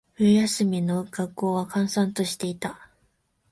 [0.17, 2.89] 冬休みの学校は、閑散としていた。